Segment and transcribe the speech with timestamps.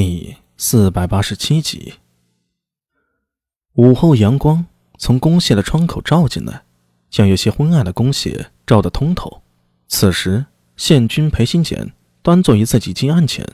[0.00, 1.94] 第四百八十七集。
[3.72, 4.64] 午后阳光
[4.96, 6.62] 从宫廨的窗口照进来，
[7.10, 8.30] 将有些昏暗的宫廨
[8.64, 9.42] 照得通透。
[9.88, 11.92] 此时，宪军裴新简
[12.22, 13.44] 端坐于自己机案前，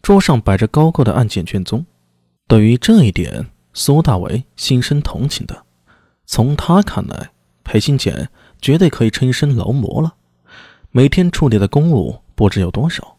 [0.00, 1.84] 桌上摆着高高的案件卷宗。
[2.46, 5.64] 对于这一点，苏大为心生同情的。
[6.24, 7.32] 从他看来，
[7.64, 8.30] 裴新简
[8.62, 10.14] 绝对可以称一声劳模了，
[10.92, 13.16] 每天处理的公务不知有多少。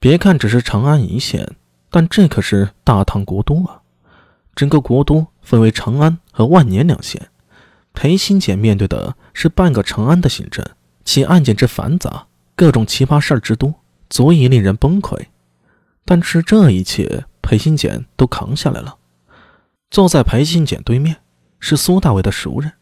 [0.00, 1.56] 别看只是长安一线。
[1.94, 3.82] 但这可是大唐国都啊！
[4.56, 7.28] 整个国都分为长安和万年两县，
[7.92, 10.66] 裴新简面对的是半个长安的行政，
[11.04, 12.26] 其案件之繁杂，
[12.56, 13.72] 各种奇葩事儿之多，
[14.10, 15.26] 足以令人崩溃。
[16.04, 18.96] 但是这一切，裴新简都扛下来了。
[19.88, 21.18] 坐在裴新简对面
[21.60, 22.72] 是苏大伟的熟人，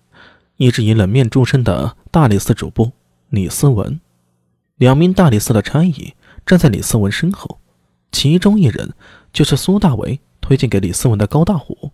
[0.57, 2.93] 一直以冷面著称的大理寺主簿
[3.29, 4.01] 李思文，
[4.77, 6.15] 两名大理寺的差役
[6.47, 7.59] 站在李思文身后。
[8.13, 8.93] 其中一人
[9.33, 11.91] 就是苏大为推荐给李思文的高大虎。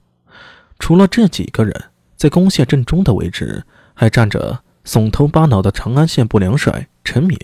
[0.79, 7.39] 除了这几个人，在攻陷正中的位置还站着耸头巴脑的长安县部粮帅陈敏。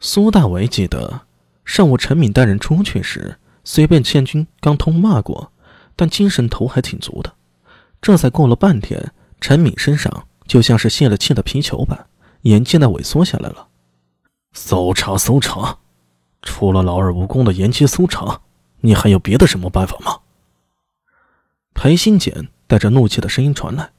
[0.00, 1.22] 苏大为记得
[1.64, 5.52] 上午陈敏带人出去时，虽被千军刚通骂过，
[5.94, 7.32] 但精神头还挺足的。
[8.00, 12.06] 这才过了半天，陈敏身上就像是泄了气的皮球般，
[12.42, 13.68] 眼见的萎缩下来了。
[14.52, 15.78] 搜查，搜查。
[16.42, 18.40] 除了老二无功的延期搜查，
[18.80, 20.20] 你还有别的什么办法吗？
[21.72, 23.90] 裴新简带着怒气的声音传来：“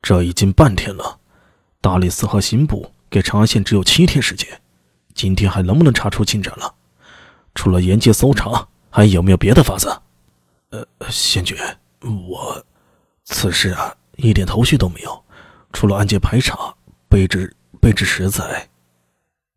[0.00, 1.18] 这已经半天了，
[1.80, 4.48] 大理寺和刑部给长安县只有七天时间，
[5.14, 6.74] 今天还能不能查出进展了？
[7.54, 10.00] 除了延期搜查，还有没有别的法子？”
[10.70, 11.56] 呃，县爵，
[12.30, 12.64] 我
[13.24, 15.24] 此事啊，一点头绪都没有，
[15.72, 16.72] 除了案件排查，
[17.08, 18.68] 卑职卑职实在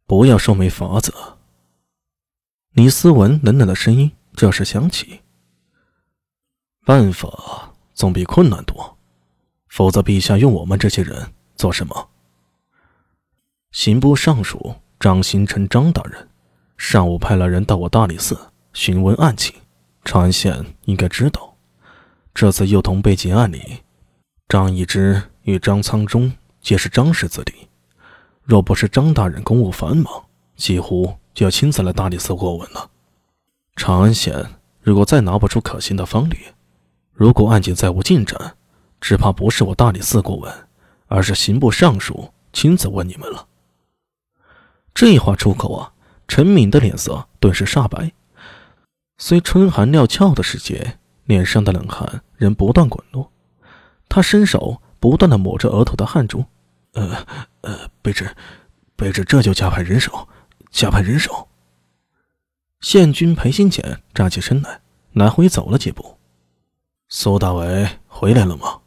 [0.07, 1.13] 不要说没法子。
[2.73, 5.21] 李思文冷冷的声音这时响起
[6.83, 8.97] ：“办法总比困难多，
[9.67, 12.09] 否则陛下用我们这些人做什么？”
[13.71, 16.27] 刑部尚书张新成张大人
[16.75, 18.35] 上午派了人到我大理寺
[18.73, 19.55] 询问案情，
[20.03, 21.55] 长安县应该知道。
[22.33, 23.83] 这次幼童被劫案里，
[24.47, 27.53] 张一之与张苍忠皆是张氏子弟，
[28.41, 31.15] 若不是张大人公务繁忙，几乎……
[31.33, 32.89] 就要亲自来大理寺过问了。
[33.75, 34.45] 长安县
[34.81, 36.37] 如果再拿不出可行的方律，
[37.13, 38.55] 如果案件再无进展，
[39.01, 40.53] 只怕不是我大理寺过问，
[41.07, 43.47] 而是刑部尚书亲自问你们了。
[44.93, 45.93] 这话出口啊，
[46.27, 48.11] 陈敏的脸色顿时煞白。
[49.17, 53.31] 虽春寒料峭的时节，脸上的冷汗仍不断滚落。
[54.07, 56.45] 他伸手不断的抹着额头的汗珠。
[56.93, 57.25] 呃
[57.61, 58.35] 呃，卑职，
[58.95, 60.27] 卑职这就加派人手。
[60.73, 61.47] 加派人手。
[62.81, 64.81] 县军裴新简站起身来，
[65.13, 66.17] 来回走了几步。
[67.07, 68.81] 苏大伟回来了吗？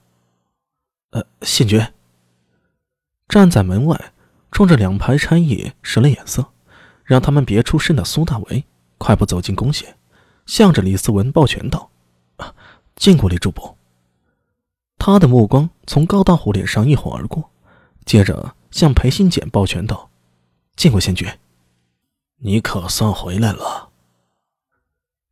[1.10, 1.94] 呃，县爵
[3.28, 4.12] 站在门外，
[4.50, 6.52] 冲着两排差役使了眼色，
[7.04, 8.64] 让他们别出声的苏大为
[8.98, 9.86] 快步走进宫廨，
[10.44, 11.88] 向着李思文抱拳道
[12.36, 12.52] ：“啊，
[12.96, 13.76] 见过李主簿。”
[14.98, 17.48] 他的目光从高大虎脸上一晃而过，
[18.04, 20.10] 接着向裴新简抱拳道
[20.74, 21.38] ：“见过县爵。”
[22.38, 23.90] 你可算回来了。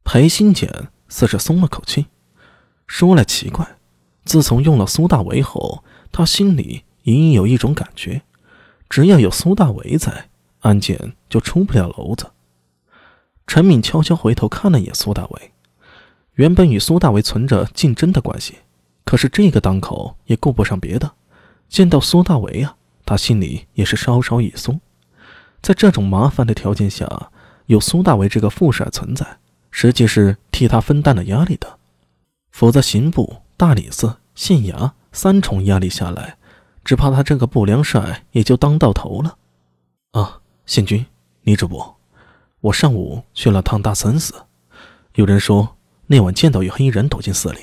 [0.05, 2.07] 裴新简似是松了口气，
[2.87, 3.77] 说来奇怪，
[4.25, 8.23] 自从用了苏大为后，他心里隐隐有一种感觉：
[8.89, 12.31] 只要有苏大为在，案件就出不了篓子。
[13.47, 15.53] 陈敏悄悄回头看了一眼苏大为，
[16.35, 18.57] 原本与苏大为存着竞争的关系，
[19.05, 21.13] 可是这个当口也顾不上别的，
[21.69, 24.81] 见到苏大为啊，他心里也是稍稍一松。
[25.65, 27.31] 在这种麻烦的条件下，
[27.65, 29.39] 有苏大为这个副帅存在，
[29.71, 31.79] 实际是替他分担了压力的。
[32.51, 36.37] 否则，刑部、大理寺、县衙三重压力下来，
[36.85, 39.39] 只怕他这个不良帅也就当到头了。
[40.11, 41.07] 啊，县君，
[41.45, 41.95] 你这不，
[42.61, 44.35] 我上午去了趟大慈恩寺，
[45.15, 45.79] 有人说
[46.09, 47.61] 那晚见到有黑衣人躲进寺里。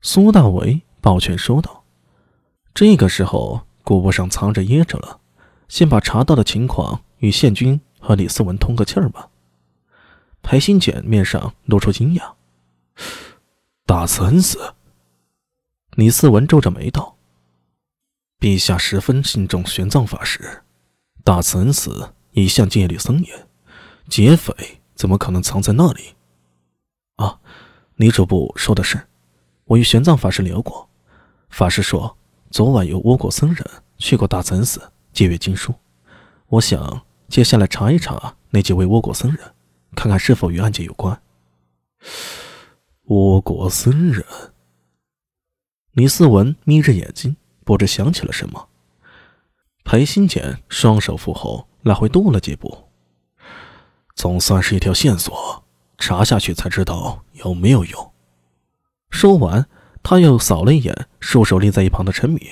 [0.00, 1.84] 苏大为抱拳说道
[2.74, 5.20] ：“这个时候顾不上藏着掖着了。”
[5.68, 9.28] 先把查到的情况与县军和李思文通个气儿吧。
[10.42, 12.34] 裴新简面上露出惊讶
[13.84, 14.74] ：“大慈恩寺。”
[15.96, 17.16] 李思文皱着眉道
[18.38, 20.62] ：“陛下十分信重玄奘法师，
[21.24, 23.48] 大慈恩寺一向戒律森严，
[24.08, 26.14] 劫匪怎么可能藏在那里？”
[27.16, 27.40] 啊，
[27.96, 29.08] 李主簿说的是，
[29.64, 30.88] 我与玄奘法师聊过，
[31.48, 32.16] 法师说
[32.50, 33.66] 昨晚有倭国僧人
[33.98, 34.92] 去过大慈恩寺。
[35.16, 35.74] 借阅经书，
[36.46, 39.54] 我想接下来查一查那几位倭国僧人，
[39.94, 41.22] 看看是否与案件有关。
[43.06, 44.22] 倭国僧人。
[45.92, 47.34] 李思文眯着眼睛，
[47.64, 48.68] 不知想起了什么。
[49.84, 52.90] 裴新简双手负后，来回踱了几步。
[54.14, 55.64] 总算是一条线索，
[55.96, 58.12] 查下去才知道有没有用。
[59.08, 59.66] 说完，
[60.02, 62.42] 他又扫了一眼束手立在一旁的陈敏。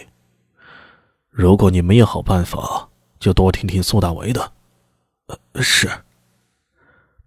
[1.36, 2.88] 如果你没有好办法，
[3.18, 4.52] 就多听听苏大为的。
[5.56, 5.90] 是。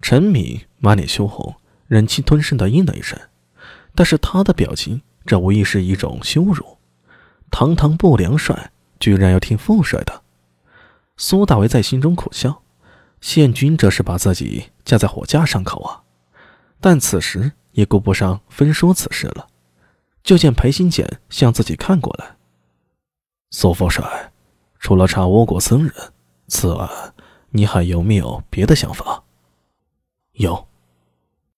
[0.01, 1.54] 陈敏满脸羞红，
[1.88, 3.19] 忍气吞声的应了一声，
[3.94, 6.77] 但是他的表情，这无疑是一种羞辱。
[7.51, 8.71] 堂堂不良帅。
[9.00, 10.24] 居然要听副帅的，
[11.18, 12.63] 苏大为在心中苦笑。
[13.21, 16.01] 宪军这是把自己架在火架上烤啊！
[16.81, 19.50] 但此时也顾不上分说此事了。
[20.24, 22.37] 就见裴新简向自己看过来。
[23.49, 24.31] 苏副帅，
[24.79, 25.94] 除了查倭国僧人，
[26.47, 27.13] 此案
[27.49, 29.23] 你还有没有别的想法？
[30.33, 30.67] 有。